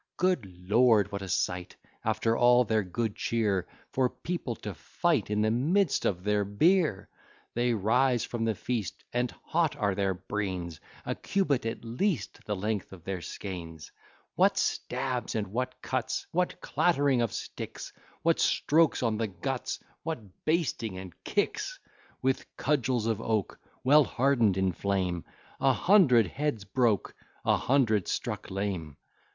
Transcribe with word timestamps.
Good 0.17 0.51
lord! 0.67 1.11
what 1.11 1.21
a 1.21 1.29
sight, 1.29 1.75
After 2.03 2.35
all 2.35 2.63
their 2.63 2.81
good 2.81 3.15
cheer, 3.15 3.67
For 3.91 4.09
people 4.09 4.55
to 4.55 4.73
fight 4.73 5.29
In 5.29 5.43
the 5.43 5.51
midst 5.51 6.05
of 6.05 6.23
their 6.23 6.43
beer! 6.43 7.07
They 7.53 7.75
rise 7.75 8.25
from 8.25 8.43
their 8.43 8.55
feast, 8.55 9.03
And 9.13 9.29
hot 9.43 9.75
are 9.75 9.93
their 9.93 10.15
brains, 10.15 10.79
A 11.05 11.13
cubit 11.13 11.67
at 11.67 11.85
least 11.85 12.39
The 12.47 12.55
length 12.55 12.91
of 12.93 13.03
their 13.03 13.21
skeans. 13.21 13.91
What 14.33 14.57
stabs 14.57 15.35
and 15.35 15.45
what 15.49 15.79
cuts, 15.83 16.25
What 16.31 16.59
clattering 16.61 17.21
of 17.21 17.31
sticks; 17.31 17.93
What 18.23 18.39
strokes 18.39 19.03
on 19.03 19.17
the 19.19 19.27
guts, 19.27 19.79
What 20.01 20.45
bastings 20.45 20.97
and 20.97 21.23
kicks! 21.23 21.77
With 22.23 22.47
cudgels 22.57 23.05
of 23.05 23.21
oak, 23.21 23.59
Well 23.83 24.05
harden'd 24.05 24.57
in 24.57 24.71
flame, 24.71 25.25
A 25.59 25.73
hundred 25.73 26.25
heads 26.25 26.63
broke, 26.63 27.13
A 27.45 27.55
hundred 27.55 28.07
struck 28.07 28.49
lame. 28.49 28.97